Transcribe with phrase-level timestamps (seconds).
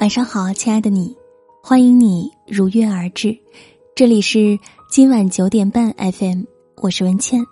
[0.00, 1.14] 晚上好，亲爱的你，
[1.62, 3.38] 欢迎你如约而至，
[3.94, 4.58] 这里是
[4.88, 6.44] 今晚九点半 FM，
[6.76, 7.44] 我是文倩。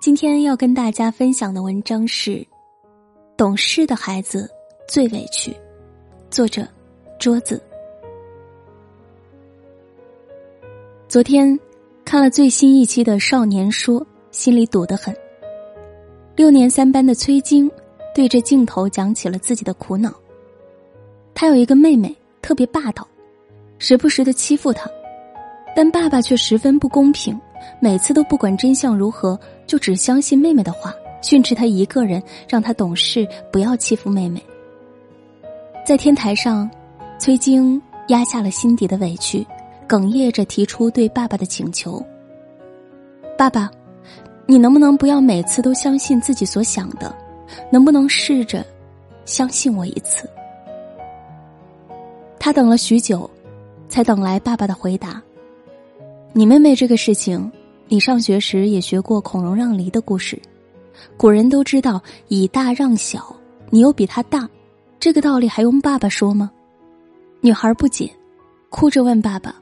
[0.00, 2.46] 今天要跟大家分享的文章是：
[3.36, 4.48] 懂事的孩子
[4.86, 5.52] 最委屈。
[6.30, 6.64] 作者：
[7.18, 7.60] 桌子。
[11.08, 11.58] 昨天
[12.04, 14.00] 看了最新一期的《少年说》，
[14.30, 15.12] 心里堵得很。
[16.36, 17.68] 六年三班的崔晶。
[18.14, 20.12] 对着镜头讲起了自己的苦恼。
[21.34, 23.06] 他有一个妹妹，特别霸道，
[23.78, 24.90] 时不时的欺负他，
[25.74, 27.38] 但爸爸却十分不公平，
[27.80, 30.92] 每次都不管真相如何，就只相信妹妹的话，
[31.22, 34.42] 训斥他一个人，让他懂事，不要欺负妹妹。
[35.86, 36.68] 在天台上，
[37.18, 39.46] 崔晶压下了心底的委屈，
[39.88, 42.04] 哽咽着提出对爸爸的请求
[43.38, 43.70] ：“爸爸，
[44.46, 47.14] 你能不能不要每次都相信自己所想的？”
[47.70, 48.64] 能不能试着
[49.24, 50.28] 相信我一次？
[52.38, 53.30] 他等了许久，
[53.88, 55.22] 才等来爸爸的回答
[56.32, 57.52] ：“你妹妹这个事情，
[57.86, 60.40] 你上学时也学过孔融让梨的故事。
[61.16, 63.36] 古人都知道以大让小，
[63.68, 64.48] 你又比他大，
[64.98, 66.50] 这个道理还用爸爸说吗？”
[67.42, 68.10] 女孩不解，
[68.70, 69.54] 哭着问爸爸：“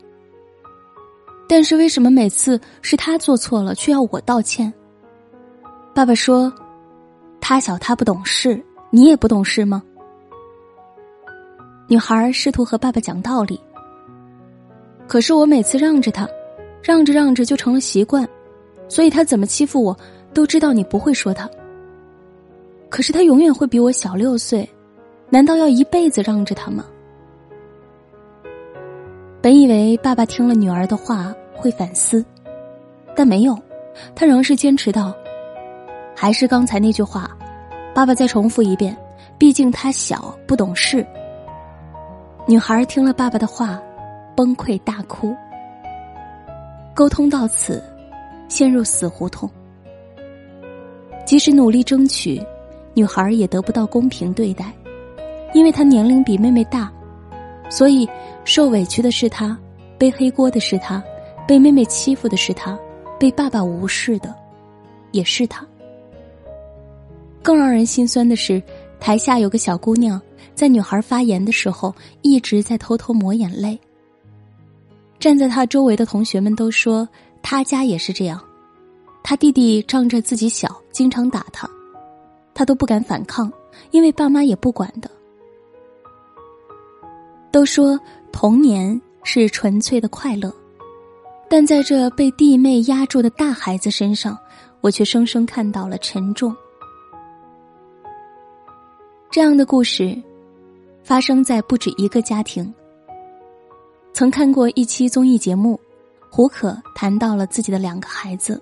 [1.48, 4.73] 但是为什么每次是他做错了，却要我道歉？”
[5.92, 6.52] 爸爸说。
[7.41, 9.83] 他小，他不懂事，你也不懂事吗？
[11.86, 13.58] 女孩试图和爸爸讲道理，
[15.06, 16.28] 可是我每次让着他，
[16.83, 18.28] 让着让着就成了习惯，
[18.89, 19.97] 所以他怎么欺负我，
[20.34, 21.48] 都知道你不会说他。
[22.91, 24.69] 可是他永远会比我小六岁，
[25.30, 26.84] 难道要一辈子让着他吗？
[29.41, 32.23] 本以为爸爸听了女儿的话会反思，
[33.14, 33.58] 但没有，
[34.14, 35.14] 他仍是坚持道。
[36.20, 37.30] 还是刚才那句话，
[37.94, 38.97] 爸爸再重复一遍。
[39.38, 41.06] 毕竟他小，不懂事。
[42.45, 43.80] 女孩听了爸爸的话，
[44.34, 45.33] 崩溃大哭。
[46.92, 47.80] 沟通到此，
[48.48, 49.48] 陷入死胡同。
[51.24, 52.45] 即使努力争取，
[52.95, 54.73] 女孩也得不到公平对待，
[55.55, 56.90] 因为她年龄比妹妹大，
[57.70, 58.08] 所以
[58.45, 59.57] 受委屈的是她，
[59.96, 61.01] 背黑锅的是她，
[61.46, 62.77] 被妹妹欺负的是她，
[63.20, 64.34] 被爸爸无视的
[65.12, 65.64] 也是她。
[67.48, 68.63] 更让人心酸的是，
[69.01, 70.20] 台下有个小姑娘，
[70.55, 73.81] 在女孩发言的时候，一直在偷偷抹眼泪。
[75.19, 77.08] 站在她周围的同学们都说，
[77.41, 78.39] 她家也是这样，
[79.23, 81.67] 她弟弟仗着自己小，经常打她，
[82.53, 83.51] 她都不敢反抗，
[83.92, 85.11] 因为爸妈也不管的。
[87.51, 87.98] 都说
[88.31, 90.53] 童年是纯粹的快乐，
[91.48, 94.39] 但在这被弟妹压住的大孩子身上，
[94.83, 96.55] 我却生生看到了沉重。
[99.39, 100.21] 这样的故事，
[101.05, 102.75] 发生在不止一个家庭。
[104.13, 105.79] 曾看过一期综艺节目，
[106.29, 108.61] 胡可谈到了自己的两个孩子，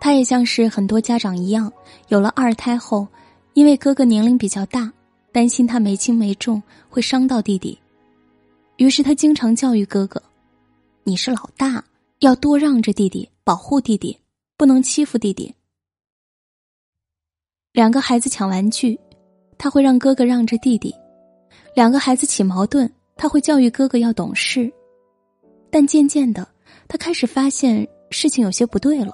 [0.00, 1.72] 他也像是很多家长一样，
[2.08, 3.06] 有了二胎后，
[3.54, 4.92] 因为哥哥年龄比较大，
[5.30, 6.60] 担心他没轻没重
[6.90, 7.78] 会伤到弟弟，
[8.78, 10.20] 于是他经常教育哥哥
[11.06, 11.84] ：“你是老大，
[12.18, 14.18] 要多让着弟弟，保护弟弟，
[14.56, 15.54] 不能欺负弟弟。”
[17.70, 18.98] 两个孩子抢玩具。
[19.58, 20.94] 他会让哥哥让着弟弟，
[21.74, 24.72] 两个孩子起矛盾，他会教育哥哥要懂事。
[25.70, 26.46] 但渐渐的，
[26.88, 29.12] 他开始发现事情有些不对了。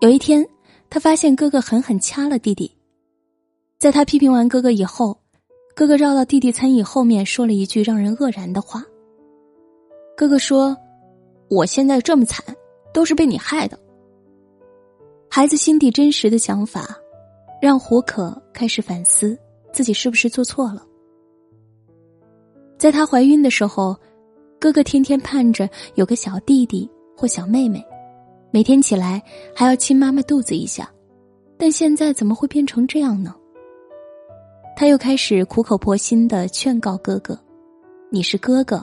[0.00, 0.46] 有一天，
[0.88, 2.70] 他发现哥哥狠狠掐了弟弟。
[3.78, 5.18] 在他批评完哥哥以后，
[5.74, 8.84] 哥哥绕到弟弟餐椅后面说了一句让人愕然的话。
[10.16, 10.76] 哥哥说
[11.48, 12.44] ：“我现在这么惨，
[12.92, 13.78] 都是被你害的。”
[15.30, 16.94] 孩子心底真实的想法。
[17.60, 19.38] 让胡可开始反思
[19.72, 20.84] 自己是不是做错了。
[22.78, 23.94] 在她怀孕的时候，
[24.58, 27.84] 哥哥天天盼着有个小弟弟或小妹妹，
[28.50, 29.22] 每天起来
[29.54, 30.90] 还要亲妈妈肚子一下，
[31.58, 33.34] 但现在怎么会变成这样呢？
[34.74, 37.38] 他又开始苦口婆心的劝告哥哥
[38.10, 38.82] ：“你是哥哥，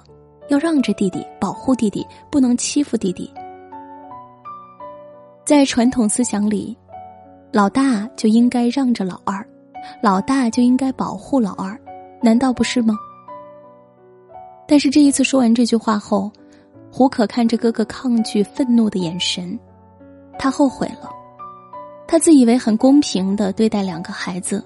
[0.50, 3.34] 要让着弟弟，保护弟弟，不能欺负弟弟。”
[5.44, 6.78] 在传统思想里。
[7.52, 9.48] 老大就应该让着老二，
[10.04, 11.80] 老大就应该保护老二，
[12.22, 12.96] 难道不是吗？
[14.68, 16.30] 但是这一次说完这句话后，
[16.92, 19.58] 胡可看着哥哥抗拒、愤怒的眼神，
[20.38, 21.10] 他后悔了。
[22.06, 24.64] 他自以为很公平的对待两个孩子，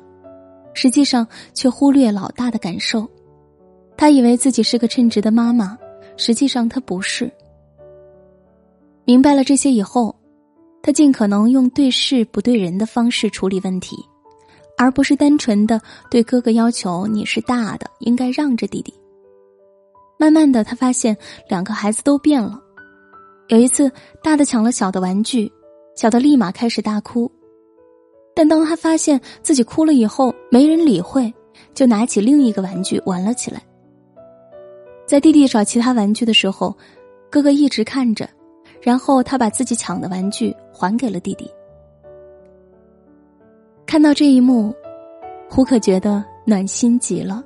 [0.73, 3.07] 实际上却忽略老大的感受。
[3.95, 5.77] 他以为自己是个称职的妈妈，
[6.17, 7.31] 实际上他不是。
[9.05, 10.15] 明白了这些以后。
[10.83, 13.95] 他尽可能用对事不对人的方式处理问题，
[14.77, 15.79] 而不是单纯的
[16.09, 18.93] 对哥哥要求你是大的，应该让着弟弟。
[20.17, 21.15] 慢慢的，他发现
[21.49, 22.59] 两个孩子都变了。
[23.47, 23.91] 有一次，
[24.23, 25.51] 大的抢了小的玩具，
[25.95, 27.31] 小的立马开始大哭。
[28.33, 31.31] 但当他发现自己哭了以后，没人理会，
[31.73, 33.61] 就拿起另一个玩具玩了起来。
[35.05, 36.75] 在弟弟找其他玩具的时候，
[37.29, 38.29] 哥哥一直看着，
[38.81, 41.49] 然后他把自己抢的玩具还给了弟弟。
[43.85, 44.73] 看到这一幕，
[45.49, 47.43] 胡可觉得暖心极了。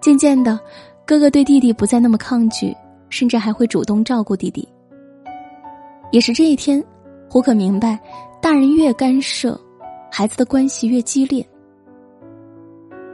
[0.00, 0.58] 渐渐的，
[1.06, 2.76] 哥哥对弟弟不再那么抗拒，
[3.08, 4.68] 甚至还会主动照顾弟弟。
[6.10, 6.82] 也是这一天，
[7.28, 7.98] 胡可明白，
[8.40, 9.58] 大人越干涉。
[10.10, 11.46] 孩子的关系越激烈，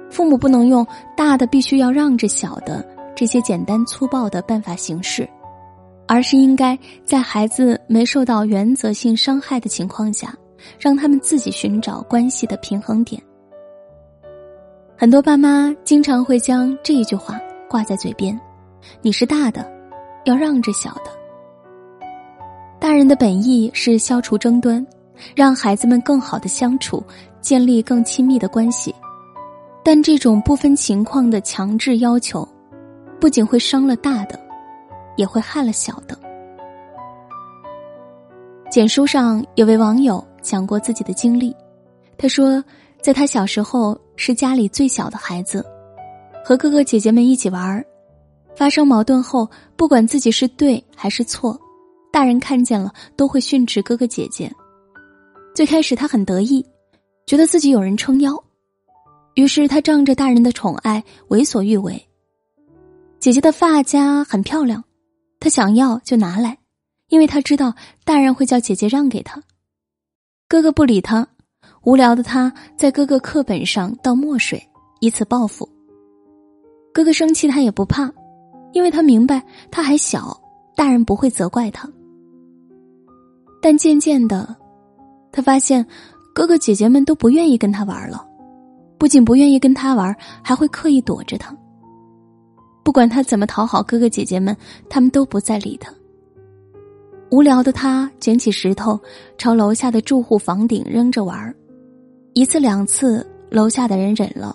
[0.08, 0.86] 父母不能用
[1.16, 2.86] 大的必须要让着小的
[3.16, 5.28] 这些简单粗暴的办法行事，
[6.06, 10.34] 而是应该在孩子没受到原则性伤害的情况下，
[10.78, 13.22] 让他们自己寻找关系的平衡点。
[14.96, 18.38] 很多爸妈经常会将这一句话挂在嘴边
[19.02, 19.70] ：“你是大的，
[20.24, 21.10] 要让着小的。”
[22.80, 24.86] 大人的本意是消除争端。
[25.32, 27.00] 让孩子们更好的相处，
[27.40, 28.92] 建立更亲密的关系，
[29.84, 32.46] 但这种不分情况的强制要求，
[33.20, 34.36] 不仅会伤了大的，
[35.16, 36.18] 也会害了小的。
[38.70, 41.54] 简书上有位网友讲过自己的经历，
[42.18, 42.62] 他说，
[43.00, 45.64] 在他小时候是家里最小的孩子，
[46.44, 47.84] 和哥哥姐姐们一起玩
[48.56, 51.58] 发生矛盾后，不管自己是对还是错，
[52.12, 54.50] 大人看见了都会训斥哥哥姐姐。
[55.54, 56.64] 最开始他很得意，
[57.26, 58.36] 觉得自己有人撑腰，
[59.34, 62.00] 于是他仗着大人的宠爱为所欲为。
[63.20, 64.82] 姐姐的发夹很漂亮，
[65.44, 66.56] 他想要就拿来，
[67.10, 69.42] 因为他知道大人会叫姐姐让给他。
[70.48, 71.28] 哥哥不理他，
[71.82, 74.66] 无聊的他在哥哥课本上倒墨水，
[75.00, 75.68] 以此报复。
[76.94, 78.10] 哥哥生气他也不怕，
[78.72, 80.34] 因为他明白他还小，
[80.74, 81.86] 大人不会责怪他。
[83.60, 84.56] 但渐渐的。
[85.30, 85.86] 他发现，
[86.34, 88.26] 哥哥姐姐们都不愿意跟他玩了，
[88.96, 91.54] 不仅不愿意跟他玩，还会刻意躲着他。
[92.84, 94.56] 不管他怎么讨好哥哥姐姐们，
[94.88, 95.92] 他们都不再理他。
[97.30, 99.00] 无聊的他捡起石头，
[99.36, 101.52] 朝楼下的住户房顶扔着玩
[102.34, 104.54] 一次两次，楼下的人忍了；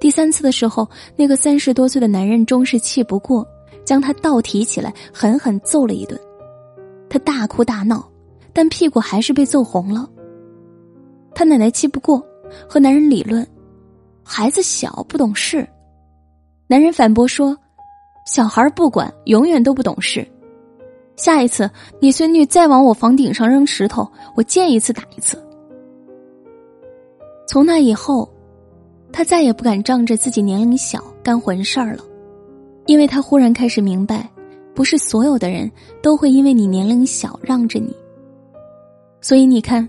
[0.00, 3.46] 第三次的时候，那个三十多岁的男人终是气不过，
[3.84, 6.18] 将他倒提起来，狠狠揍了一顿。
[7.10, 8.08] 他大哭大闹。
[8.58, 10.08] 但屁股还是被揍红了。
[11.34, 12.26] 他奶奶气不过，
[12.66, 13.46] 和男人理论
[14.24, 15.68] ：“孩子小不懂事。”
[16.68, 17.56] 男人反驳说
[18.26, 20.26] ：“小孩不管，永远都不懂事。
[21.14, 21.70] 下一次
[22.00, 25.40] 你孙女再往我房顶上扔石头，我见一次打一次。”
[27.46, 28.28] 从那以后，
[29.12, 32.02] 他再也不敢仗着自己年龄小干混事儿了，
[32.86, 34.28] 因为他忽然开始明白，
[34.74, 35.70] 不是所有的人
[36.02, 37.94] 都会因为你年龄小让着你。
[39.20, 39.88] 所以你看，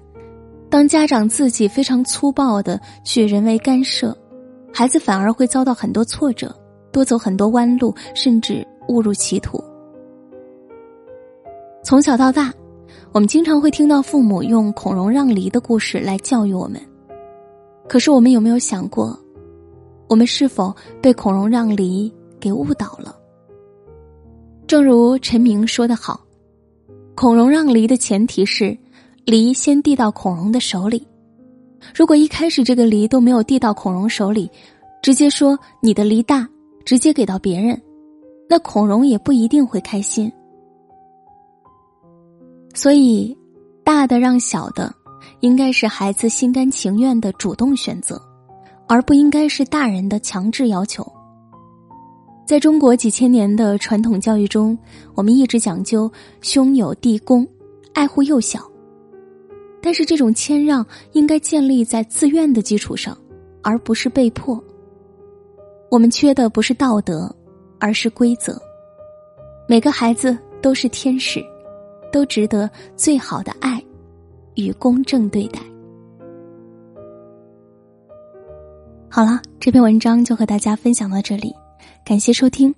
[0.69, 4.15] 当家长自己非常粗暴的去人为干涉，
[4.71, 6.55] 孩子反而会遭到很多挫折，
[6.91, 9.63] 多走很多弯路，甚至误入歧途。
[11.83, 12.53] 从小到大，
[13.11, 16.81] 我们经常会听到父母用孔融让梨的故事来教育我们。
[17.87, 19.17] 可是我们有没有想过，
[20.07, 23.15] 我们是否被孔融让梨给误导了？
[24.67, 26.19] 正如陈明说的好，
[27.15, 28.77] 孔融让梨的前提是。
[29.25, 31.05] 梨先递到孔融的手里，
[31.93, 34.49] 如果一开始这个梨都没有递到孔融手里，
[35.03, 36.47] 直接说你的梨大，
[36.87, 37.77] 直接给到别人，
[38.49, 40.31] 那孔融也不一定会开心。
[42.73, 43.37] 所以，
[43.83, 44.95] 大的让小的，
[45.41, 48.17] 应该是孩子心甘情愿的主动选择，
[48.87, 51.05] 而不应该是大人的强制要求。
[52.45, 54.79] 在中国几千年的传统教育中，
[55.13, 57.45] 我们一直讲究兄友弟恭，
[57.93, 58.61] 爱护幼小。
[59.81, 63.17] 但是这种谦让应该建立在自愿的基础上，
[63.61, 64.57] 而不是被迫。
[65.89, 67.33] 我们缺的不是道德，
[67.79, 68.61] 而是规则。
[69.67, 71.43] 每个孩子都是天使，
[72.11, 73.83] 都值得最好的爱
[74.55, 75.59] 与公正对待。
[79.09, 81.53] 好了，这篇文章就和大家分享到这里，
[82.05, 82.73] 感谢收听，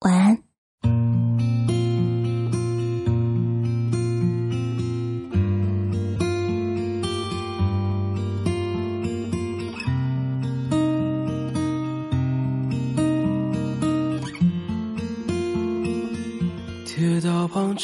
[0.00, 0.47] 晚安。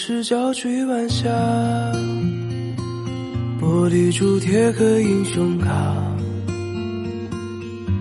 [0.06, 1.30] 赤脚追晚霞，
[3.58, 5.70] 玻璃珠贴个英雄卡，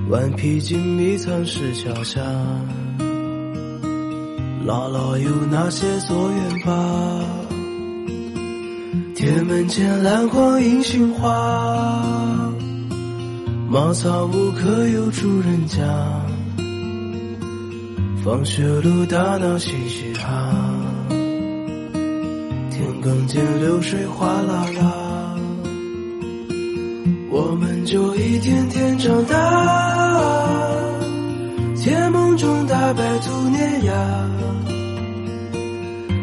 [0.09, 2.19] 顽皮筋迷藏石桥下，
[4.67, 7.25] 姥姥有那些作业吧？
[9.15, 12.53] 铁门前蓝黄银杏花，
[13.69, 15.79] 茅草屋可有住人家？
[18.25, 20.02] 放学路打闹嬉戏
[23.03, 25.35] 更见流水哗啦啦。
[27.29, 29.35] 我们就一天天长大，
[31.75, 33.93] 甜梦中大白兔碾压，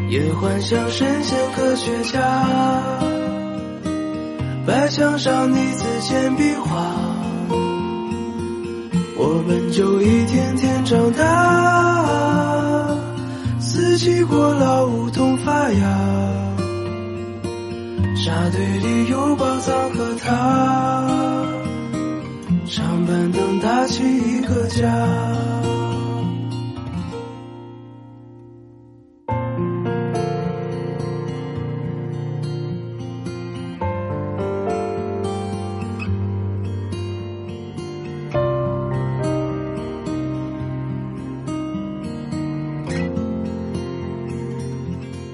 [0.08, 2.18] 也幻想神仙科学家，
[4.66, 6.80] 白墙上你字简笔画，
[9.18, 12.96] 我们就一天天长大，
[13.60, 16.49] 四季过老梧桐发芽。
[18.30, 21.04] 沙堆里有宝藏和他，
[22.64, 25.69] 长板凳搭起一个家。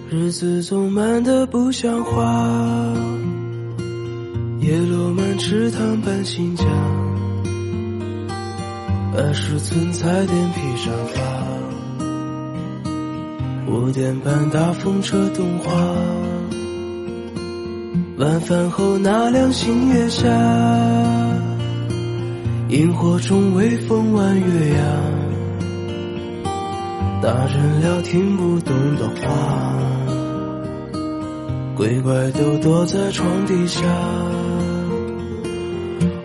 [0.08, 2.22] 日子总慢得不像话，
[4.60, 6.64] 叶落满池塘搬新家，
[9.16, 11.20] 二十寸彩电披上发，
[13.68, 15.72] 五点半大风车动画，
[18.18, 20.28] 晚饭后那凉星月下，
[22.68, 24.84] 萤火虫微风弯月牙，
[27.22, 29.74] 大人聊听不懂的话。
[31.74, 33.80] 鬼怪都躲在床底下，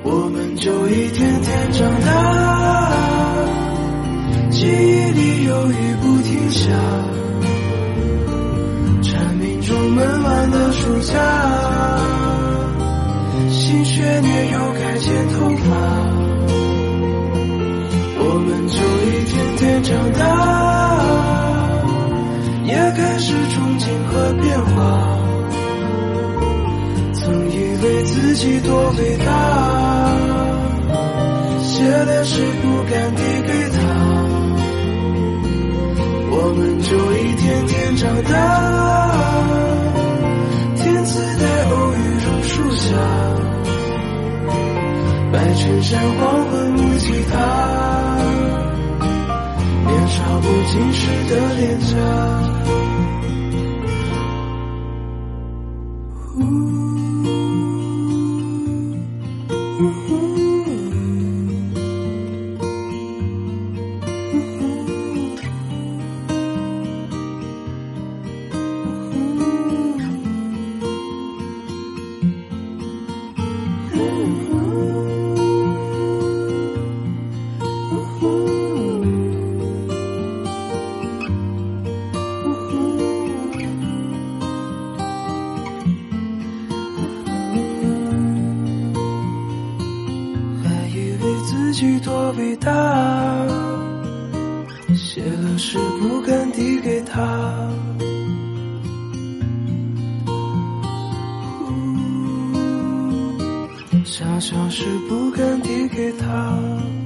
[0.04, 2.92] 我们就一天天长大，
[4.50, 6.70] 记忆里有雨不停下，
[9.02, 11.14] 蝉鸣中闷完的暑假，
[13.50, 15.70] 新学年又该剪头发，
[28.42, 29.26] 己多伟大，
[31.60, 33.78] 写的诗不敢递给他，
[36.32, 38.34] 我们就一天天长大。
[40.76, 41.96] 天赐的偶遇
[42.26, 42.88] 榕树下，
[45.32, 47.38] 白衬衫黄昏木吉他，
[49.86, 51.94] 年少不经事的脸颊。
[95.38, 97.20] 乐是不敢递给他，
[104.04, 107.01] 傻笑是不敢递给他。